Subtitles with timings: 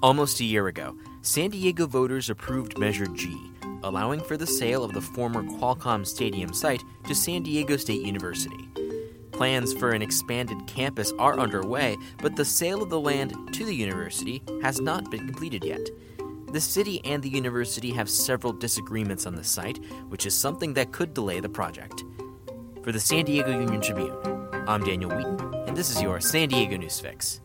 [0.00, 3.36] Almost a year ago, San Diego voters approved Measure G,
[3.82, 8.68] allowing for the sale of the former Qualcomm Stadium site to San Diego State University.
[9.32, 13.74] Plans for an expanded campus are underway, but the sale of the land to the
[13.74, 15.90] university has not been completed yet.
[16.52, 20.92] The city and the university have several disagreements on the site, which is something that
[20.92, 22.04] could delay the project.
[22.84, 24.16] For the San Diego Union Tribune,
[24.68, 27.40] I'm Daniel Wheaton, and this is your San Diego News Fix.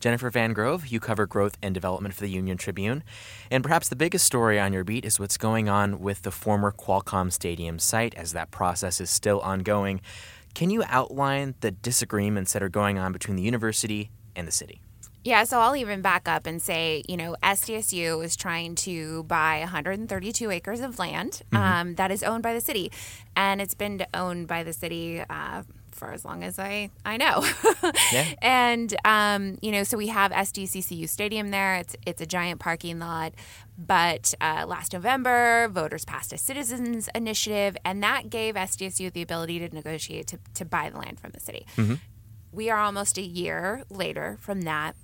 [0.00, 3.02] Jennifer Van Grove, you cover growth and development for the Union Tribune.
[3.50, 6.72] And perhaps the biggest story on your beat is what's going on with the former
[6.72, 10.00] Qualcomm Stadium site as that process is still ongoing.
[10.54, 14.80] Can you outline the disagreements that are going on between the university and the city?
[15.26, 19.58] Yeah, so I'll even back up and say, you know, SDSU is trying to buy
[19.58, 21.56] 132 acres of land mm-hmm.
[21.56, 22.92] um, that is owned by the city,
[23.34, 25.24] and it's been owned by the city.
[25.28, 25.64] Uh,
[25.96, 27.44] for as long as I I know.
[28.12, 28.34] yeah.
[28.42, 31.76] And um, you know, so we have SDCCU Stadium there.
[31.76, 33.32] It's it's a giant parking lot.
[33.78, 39.58] But uh, last November, voters passed a citizens initiative, and that gave SDSU the ability
[39.58, 41.66] to negotiate to, to buy the land from the city.
[41.76, 41.94] Mm-hmm.
[42.52, 44.96] We are almost a year later from that.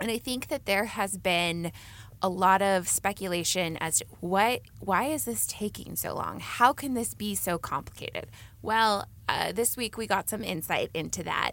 [0.00, 1.72] And I think that there has been
[2.22, 6.40] a lot of speculation as to what why is this taking so long?
[6.40, 8.28] How can this be so complicated?
[8.62, 11.52] Well, uh, this week we got some insight into that.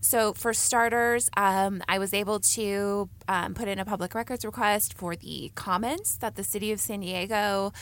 [0.00, 4.94] So, for starters, um, I was able to um, put in a public records request
[4.94, 7.72] for the comments that the city of San Diego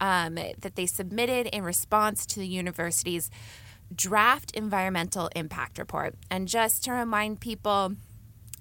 [0.00, 3.30] um, that they submitted in response to the university's
[3.94, 6.14] draft environmental impact report.
[6.30, 7.94] And just to remind people,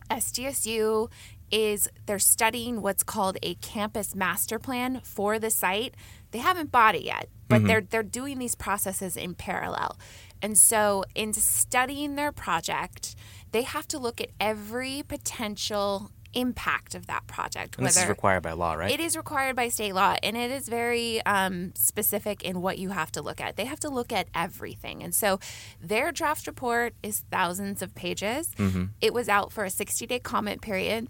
[0.10, 1.12] SDSU
[1.52, 5.96] is they're studying what's called a campus master plan for the site.
[6.32, 7.68] They haven't bought it yet, but mm-hmm.
[7.68, 9.98] they're they're doing these processes in parallel.
[10.42, 13.16] And so in studying their project,
[13.52, 17.78] they have to look at every potential impact of that project.
[17.78, 18.92] And this is required by law, right?
[18.92, 22.90] It is required by state law, and it is very um, specific in what you
[22.90, 23.56] have to look at.
[23.56, 25.40] They have to look at everything, and so
[25.82, 28.52] their draft report is thousands of pages.
[28.58, 28.86] Mm-hmm.
[29.02, 31.08] It was out for a 60-day comment period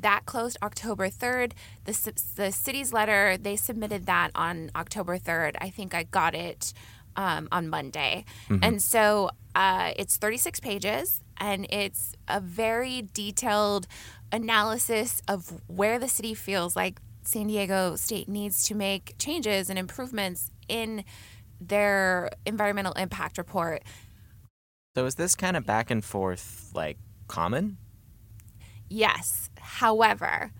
[0.00, 1.52] that closed October 3rd.
[1.84, 5.56] The, the city's letter, they submitted that on October 3rd.
[5.60, 6.72] I think I got it
[7.16, 8.24] um, on Monday.
[8.48, 8.64] Mm-hmm.
[8.64, 13.86] And so uh, it's 36 pages and it's a very detailed
[14.32, 19.78] analysis of where the city feels like San Diego State needs to make changes and
[19.78, 21.04] improvements in
[21.60, 23.82] their environmental impact report.
[24.96, 27.76] So is this kind of back and forth like common?
[28.90, 29.48] Yes.
[29.58, 30.52] However,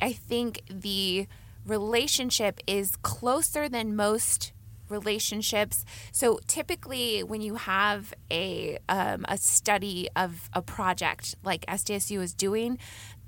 [0.00, 1.26] I think the
[1.66, 4.52] relationship is closer than most
[4.88, 5.84] relationships.
[6.12, 12.34] So typically, when you have a um, a study of a project like SDSU is
[12.34, 12.78] doing,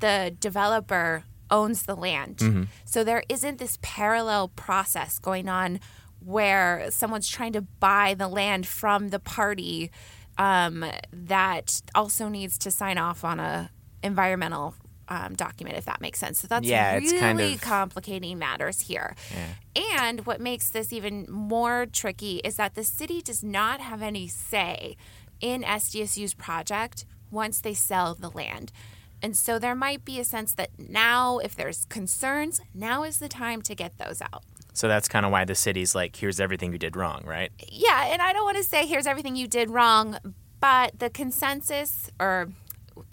[0.01, 2.39] the developer owns the land.
[2.39, 2.63] Mm-hmm.
[2.85, 5.81] So there isn't this parallel process going on
[6.21, 9.91] where someone's trying to buy the land from the party
[10.39, 13.71] um, that also needs to sign off on a
[14.05, 14.75] environmental
[15.09, 16.39] um, document, if that makes sense.
[16.41, 17.61] So that's yeah, really kind of...
[17.61, 19.17] complicating matters here.
[19.33, 20.01] Yeah.
[20.01, 24.29] And what makes this even more tricky is that the city does not have any
[24.29, 24.97] say
[25.41, 28.73] in SDSU's project once they sell the land.
[29.21, 33.29] And so there might be a sense that now, if there's concerns, now is the
[33.29, 34.45] time to get those out.
[34.75, 37.51] So that's kind of why the city's like, here's everything you did wrong, right?
[37.69, 38.07] Yeah.
[38.13, 40.19] And I don't want to say, here's everything you did wrong,
[40.61, 42.49] but the consensus or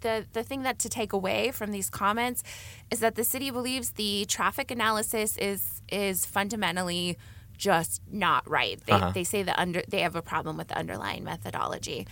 [0.01, 2.43] the the thing that to take away from these comments
[2.89, 7.17] is that the city believes the traffic analysis is is fundamentally
[7.57, 8.83] just not right.
[8.85, 9.11] They, uh-huh.
[9.11, 12.07] they say the under they have a problem with the underlying methodology.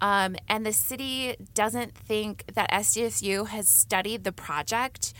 [0.00, 5.14] Um, and the city doesn't think that SDSU has studied the project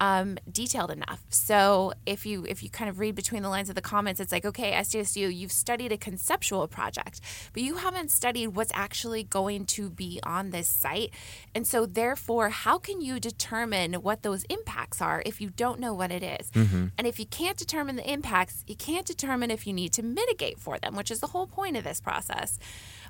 [0.00, 1.22] um, detailed enough.
[1.28, 4.32] So if you if you kind of read between the lines of the comments, it's
[4.32, 7.20] like, okay, SDSU, you've studied a conceptual project,
[7.52, 11.10] but you haven't studied what's actually going to be on this site.
[11.54, 15.92] And so therefore, how can you determine what those impacts are if you don't know
[15.92, 16.50] what it is?
[16.52, 16.86] Mm-hmm.
[16.96, 20.58] And if you can't determine the impacts, you can't determine if you need to mitigate
[20.58, 22.58] for them, which is the whole point of this process.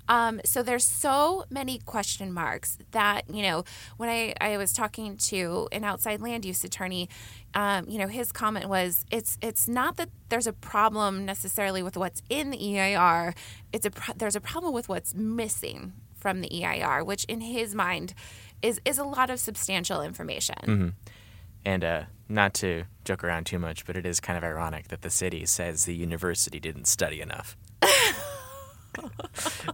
[0.08, 3.64] Um, so there's so many question marks that, you know,
[3.96, 7.08] when I, I was talking to an outside land use attorney,
[7.54, 11.96] um, you know, his comment was it's it's not that there's a problem necessarily with
[11.96, 13.34] what's in the EIR.
[13.72, 18.14] It's a there's a problem with what's missing from the EIR, which in his mind
[18.62, 20.56] is is a lot of substantial information.
[20.62, 20.88] Mm-hmm.
[21.64, 25.02] And uh, not to joke around too much, but it is kind of ironic that
[25.02, 27.56] the city says the university didn't study enough.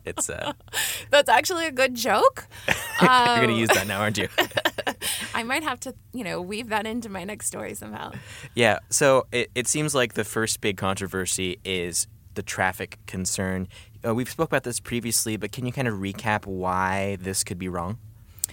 [0.04, 0.52] It's uh
[1.10, 2.46] That's actually a good joke.
[3.00, 4.28] You're gonna use that now, aren't you?
[5.34, 8.12] I might have to, you know, weave that into my next story somehow.
[8.54, 8.78] Yeah.
[8.90, 13.68] So it, it seems like the first big controversy is the traffic concern.
[14.06, 17.58] Uh, we've spoke about this previously, but can you kind of recap why this could
[17.58, 17.98] be wrong?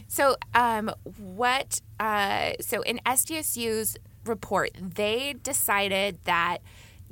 [0.07, 1.81] So, um, what?
[1.99, 6.59] Uh, so in SDSU's report, they decided that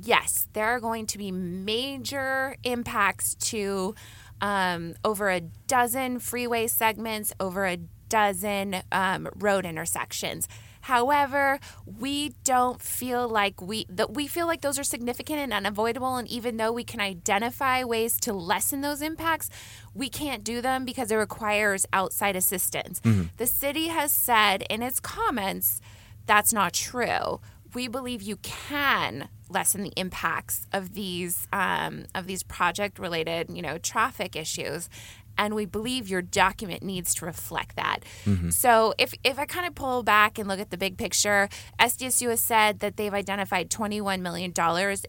[0.02, 3.94] yes, there are going to be major impacts to
[4.40, 7.78] um, over a dozen freeway segments, over a
[8.08, 10.48] dozen um, road intersections.
[10.82, 16.16] However, we don't feel like we that we feel like those are significant and unavoidable
[16.16, 19.48] and even though we can identify ways to lessen those impacts,
[19.94, 23.00] we can't do them because it requires outside assistance.
[23.00, 23.28] Mm-hmm.
[23.36, 25.80] The city has said in its comments
[26.26, 27.40] that's not true.
[27.74, 33.62] We believe you can lessen the impacts of these um, of these project related, you
[33.62, 34.88] know, traffic issues
[35.38, 38.00] and we believe your document needs to reflect that.
[38.24, 38.50] Mm-hmm.
[38.50, 41.48] So if, if I kind of pull back and look at the big picture,
[41.80, 44.52] SDSU has said that they've identified $21 million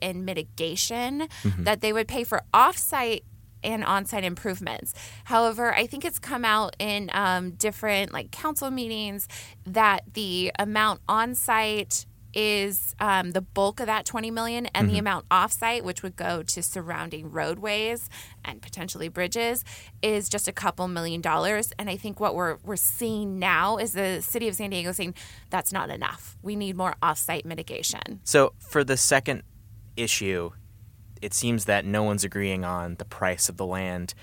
[0.02, 1.64] in mitigation mm-hmm.
[1.64, 3.24] that they would pay for offsite
[3.64, 4.94] and on-site improvements.
[5.24, 9.28] However, I think it's come out in um, different like council meetings
[9.66, 14.94] that the amount on-site is um, the bulk of that 20 million and mm-hmm.
[14.94, 18.10] the amount offsite which would go to surrounding roadways
[18.44, 19.64] and potentially bridges
[20.02, 21.72] is just a couple million dollars.
[21.78, 25.16] And i think what we're, we're seeing now is the city of san diego saying
[25.50, 26.38] that's not enough.
[26.42, 28.22] We need more offsite mitigation.
[28.24, 29.44] So for the second
[29.96, 30.52] issue
[31.24, 34.14] it seems that no one's agreeing on the price of the land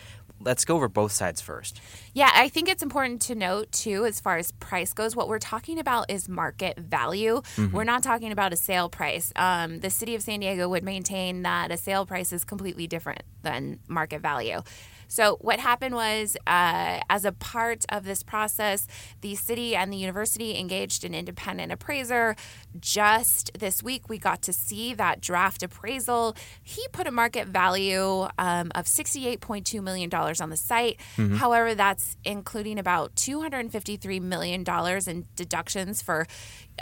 [0.41, 1.81] let's go over both sides first.
[2.15, 5.39] Yeah, I think it's important to note too, as far as price goes, what we're
[5.39, 7.43] talking about is market value.
[7.57, 7.77] Mm-hmm.
[7.77, 9.33] We're not talking about a sale price.
[9.37, 13.23] Um, the city of San Diego would maintain that a sale price is completely different
[13.43, 14.63] than market value.
[15.11, 18.87] So, what happened was, uh, as a part of this process,
[19.23, 22.37] the city and the university engaged an independent appraiser.
[22.79, 26.37] Just this week, we got to see that draft appraisal.
[26.63, 31.01] He put a market value um, of $68.2 million on the site.
[31.17, 31.37] Mm-hmm.
[31.37, 34.65] However, that's including about $253 million
[35.09, 36.25] in deductions for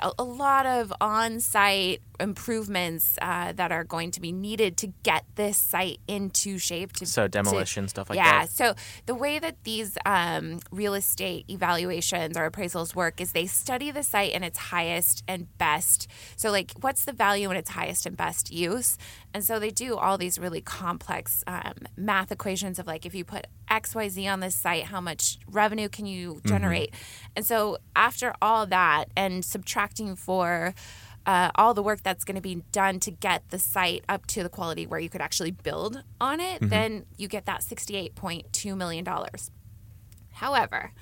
[0.03, 4.89] a, a lot of on site improvements uh, that are going to be needed to
[5.03, 6.93] get this site into shape.
[6.95, 8.51] To, so, demolition, to, stuff like yeah, that.
[8.51, 8.75] So,
[9.07, 14.03] the way that these um, real estate evaluations or appraisals work is they study the
[14.03, 16.09] site in its highest and best.
[16.37, 18.99] So, like, what's the value in its highest and best use?
[19.33, 23.25] And so, they do all these really complex um, math equations of like, if you
[23.25, 26.49] put XYZ on this site, how much revenue can you mm-hmm.
[26.49, 26.93] generate?
[26.93, 27.33] Mm-hmm.
[27.37, 30.75] And so, after all that and subtracting for
[31.29, 34.43] uh, all the work that's going to be done to get the site up to
[34.43, 36.69] the quality where you could actually build on it, mm-hmm.
[36.69, 39.07] then you get that $68.2 million.
[40.33, 40.93] However,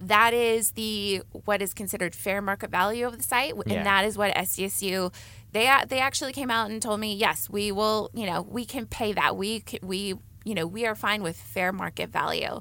[0.00, 3.84] that is the what is considered fair market value of the site, and yeah.
[3.84, 5.12] that is what SDSU
[5.52, 8.86] they they actually came out and told me, yes, we will, you know, we can
[8.86, 9.36] pay that.
[9.36, 10.14] We we
[10.44, 12.60] you know we are fine with fair market value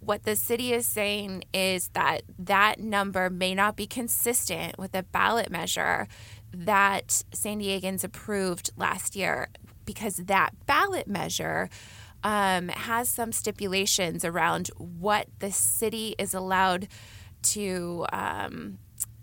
[0.00, 5.02] what the city is saying is that that number may not be consistent with the
[5.02, 6.08] ballot measure
[6.52, 9.48] that San Diegans approved last year
[9.84, 11.68] because that ballot measure
[12.22, 16.88] um, has some stipulations around what the city is allowed
[17.42, 18.78] to um,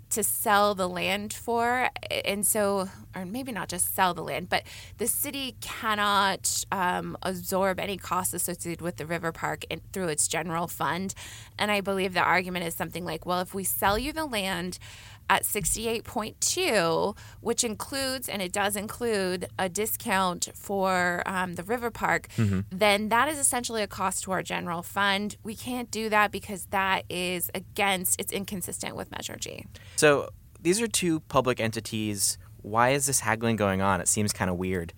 [0.10, 1.90] to sell the land for.
[2.26, 4.64] And so or maybe not just sell the land but
[4.98, 10.28] the city cannot um, absorb any costs associated with the river park in, through its
[10.28, 11.14] general fund.
[11.60, 14.80] And i believe the argument is something like well if we sell you the land
[15.30, 22.28] at 68.2, which includes, and it does include, a discount for um, the river park,
[22.38, 22.62] mm-hmm.
[22.72, 25.38] then that is essentially a cost to our general fund.
[25.44, 29.66] We can't do that because that is against, it's inconsistent with Measure G.
[29.96, 30.30] So
[30.62, 32.38] these are two public entities.
[32.62, 34.02] Why is this haggling going on?
[34.02, 34.94] It seems kind of weird.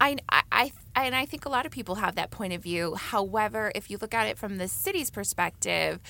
[0.00, 2.94] I, I, I, and I think a lot of people have that point of view.
[2.94, 6.00] However, if you look at it from the city's perspective,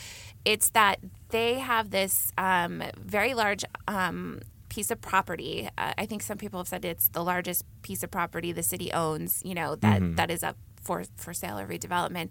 [0.44, 5.68] it's that they have this um, very large um, piece of property.
[5.78, 8.92] Uh, I think some people have said it's the largest piece of property the city
[8.92, 9.42] owns.
[9.44, 10.14] You know that, mm-hmm.
[10.16, 12.30] that is up for for sale or redevelopment,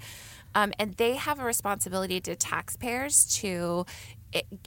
[0.56, 3.86] um, and they have a responsibility to taxpayers to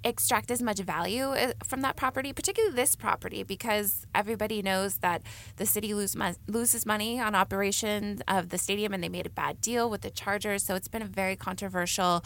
[0.04, 5.22] extract as much value uh, from that property, particularly this property, because everybody knows that
[5.56, 9.30] the city lose mo- loses money on operation of the stadium, and they made a
[9.30, 10.64] bad deal with the Chargers.
[10.64, 12.24] So it's been a very controversial.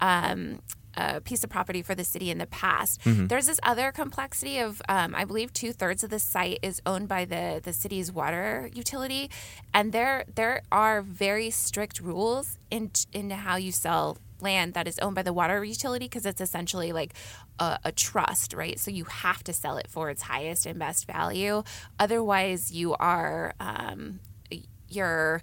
[0.00, 0.60] Um,
[0.96, 3.00] uh, piece of property for the city in the past.
[3.02, 3.26] Mm-hmm.
[3.26, 7.08] There's this other complexity of, um, I believe, two thirds of the site is owned
[7.08, 9.30] by the the city's water utility,
[9.72, 14.98] and there there are very strict rules in into how you sell land that is
[14.98, 17.14] owned by the water utility because it's essentially like
[17.58, 18.78] a, a trust, right?
[18.78, 21.62] So you have to sell it for its highest and best value.
[21.98, 24.18] Otherwise, you are um,
[24.88, 25.42] you're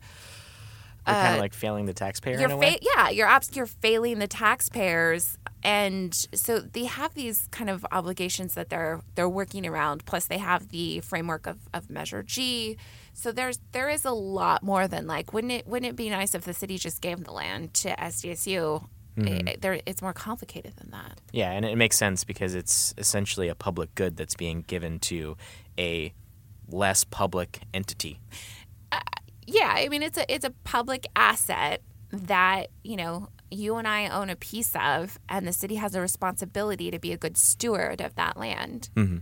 [1.10, 2.74] You're kind Uh, of like failing the taxpayer you're in a way.
[2.74, 7.86] fa- yeah you're abs- you're failing the taxpayers and so they have these kind of
[7.92, 12.78] obligations that they're they're working around plus they have the framework of, of measure g
[13.14, 16.34] so there's there is a lot more than like wouldn't it wouldn't it be nice
[16.36, 18.88] if the city just gave the land to sdsu
[19.18, 19.48] Mm-hmm.
[19.50, 23.50] It- there, it's more complicated than that Yeah, and it makes sense because it's essentially
[23.50, 25.36] a public good that's being given to
[25.78, 26.14] a
[26.70, 28.22] less public entity.
[29.50, 34.08] Yeah i mean it's a it's a public asset that you know you and i
[34.08, 38.02] own a piece of and the city has a responsibility to be a good steward
[38.02, 39.18] of that land mm-hmm.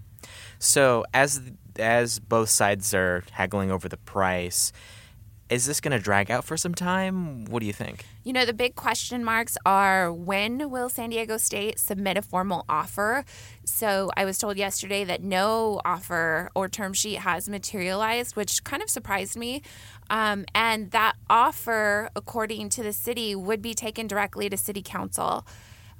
[0.59, 1.41] So as
[1.77, 4.71] as both sides are haggling over the price,
[5.49, 7.45] is this going to drag out for some time?
[7.45, 8.03] What do you think?
[8.23, 12.65] You know, the big question marks are when will San Diego State submit a formal
[12.67, 13.23] offer?
[13.63, 18.81] So I was told yesterday that no offer or term sheet has materialized, which kind
[18.83, 19.61] of surprised me.
[20.09, 25.45] Um, and that offer, according to the city, would be taken directly to City Council.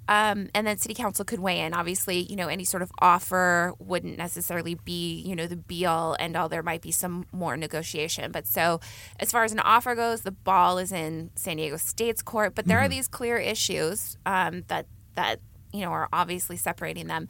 [0.09, 1.73] Um, and then city council could weigh in.
[1.73, 6.15] Obviously, you know, any sort of offer wouldn't necessarily be, you know, the be all
[6.19, 6.47] end all.
[6.47, 8.31] There might be some more negotiation.
[8.31, 8.79] But so,
[9.19, 12.55] as far as an offer goes, the ball is in San Diego State's court.
[12.55, 15.41] But there are these clear issues um, that that
[15.73, 17.27] you know are obviously separating them.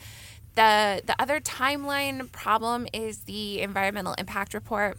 [0.53, 4.97] The the other timeline problem is the environmental impact report.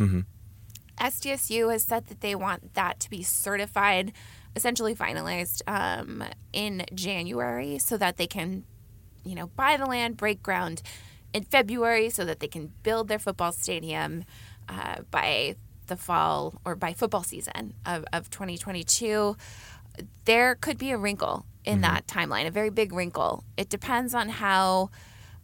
[1.00, 4.12] SDSU has said that they want that to be certified,
[4.56, 8.64] essentially finalized um, in January so that they can,
[9.24, 10.82] you know, buy the land, break ground
[11.32, 14.24] in February so that they can build their football stadium
[14.68, 19.36] uh, by the fall or by football season of, of 2022.
[20.24, 23.44] There could be a wrinkle in that timeline, a very big wrinkle.
[23.56, 24.90] It depends on how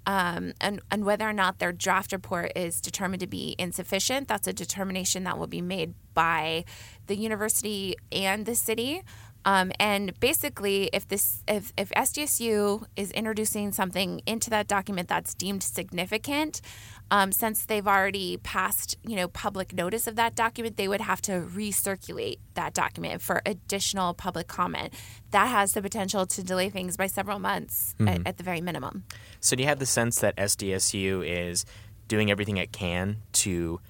[0.07, 4.29] um, and, and whether or not their draft report is determined to be insufficient.
[4.29, 6.65] That's a determination that will be made by
[7.07, 9.03] the university and the city.
[9.45, 15.35] Um, and basically, if this if, if SDSU is introducing something into that document that's
[15.35, 16.63] deemed significant,
[17.11, 21.21] um, since they've already passed you know public notice of that document, they would have
[21.23, 24.93] to recirculate that document for additional public comment.
[25.31, 29.05] That has the potential to delay things by several months at, at the very minimum.
[29.41, 31.65] So do you have the sense that SDSU is
[32.09, 33.81] doing everything it can to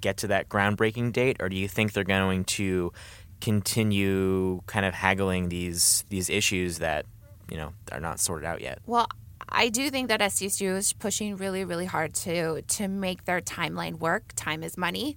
[0.00, 2.92] get to that groundbreaking date, or do you think they're going to
[3.40, 7.06] continue kind of haggling these these issues that
[7.50, 8.78] you know are not sorted out yet?
[8.86, 9.08] Well,
[9.48, 13.98] I do think that SDSU is pushing really, really hard to to make their timeline
[13.98, 14.32] work.
[14.34, 15.16] Time is money.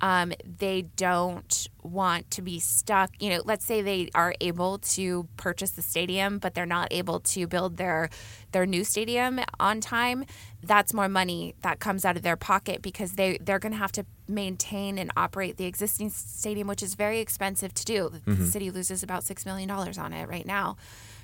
[0.00, 3.10] Um, they don't want to be stuck.
[3.20, 7.20] You know, let's say they are able to purchase the stadium, but they're not able
[7.20, 8.08] to build their
[8.52, 10.24] their new stadium on time.
[10.62, 13.92] That's more money that comes out of their pocket because they they're going to have
[13.92, 18.10] to maintain and operate the existing stadium, which is very expensive to do.
[18.24, 20.76] The city loses about six million dollars on it right now.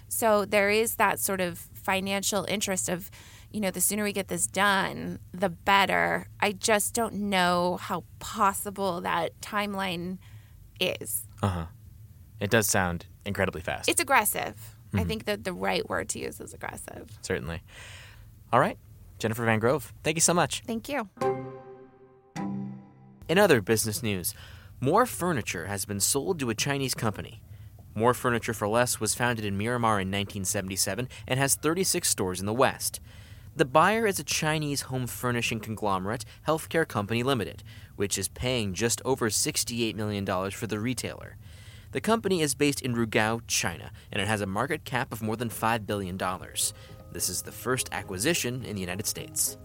[0.08, 3.10] So there is that sort of financial interest of,
[3.52, 6.26] you know, the sooner we get this done, the better.
[6.40, 10.18] I just don't know how possible that timeline
[10.80, 11.24] is.
[11.42, 11.66] Uh huh.
[12.40, 13.88] It does sound incredibly fast.
[13.88, 14.54] It's aggressive.
[14.94, 17.06] I think that the right word to use is aggressive.
[17.20, 17.62] certainly.
[18.52, 18.78] All right,
[19.18, 20.62] Jennifer Van Grove, thank you so much.
[20.66, 21.08] Thank you.
[23.28, 24.34] In other business news,
[24.80, 27.42] Mor Furniture has been sold to a Chinese company.
[27.96, 32.46] Mor Furniture for Less was founded in Miramar in 1977 and has 36 stores in
[32.46, 33.00] the West.
[33.56, 37.64] The buyer is a Chinese home furnishing conglomerate, Healthcare Company Limited,
[37.96, 41.36] which is paying just over $68 million for the retailer.
[41.92, 45.36] The company is based in Rugao, China, and it has a market cap of more
[45.36, 46.18] than $5 billion.
[47.12, 49.56] This is the first acquisition in the United States.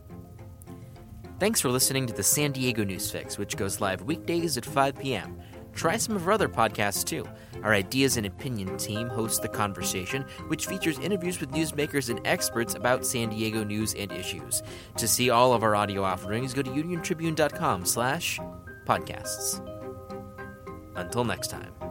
[1.42, 5.00] Thanks for listening to the San Diego News Fix, which goes live weekdays at 5
[5.00, 5.42] p.m.
[5.74, 7.26] Try some of our other podcasts too.
[7.64, 12.76] Our Ideas and Opinion team hosts The Conversation, which features interviews with newsmakers and experts
[12.76, 14.64] about San Diego news and issues.
[14.98, 18.40] To see all of our audio offerings, go to uniontribune.com slash
[18.86, 19.66] podcasts.
[20.96, 21.91] Until next time.